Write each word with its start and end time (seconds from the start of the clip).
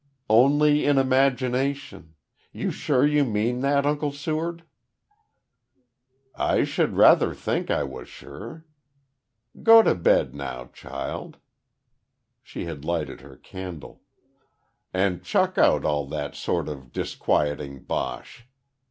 "Only 0.31 0.87
in 0.87 0.97
imagination. 0.97 2.15
You're 2.51 2.71
sure 2.71 3.05
you 3.05 3.23
mean 3.23 3.59
that, 3.59 3.85
Uncle 3.85 4.11
Seward?" 4.11 4.63
"I 6.33 6.63
should 6.63 6.95
rather 6.95 7.35
think 7.35 7.69
I 7.69 7.83
was 7.83 8.09
sure. 8.09 8.65
Go 9.61 9.83
to 9.83 9.93
bed 9.93 10.33
now, 10.33 10.71
child," 10.73 11.37
she 12.41 12.65
had 12.65 12.83
lighted 12.83 13.21
her 13.21 13.37
candle 13.37 14.01
"and 14.91 15.23
chuck 15.23 15.59
out 15.59 15.85
all 15.85 16.07
that 16.07 16.33
sort 16.33 16.67
of 16.67 16.91
disquieting 16.91 17.83
bosh. 17.83 18.47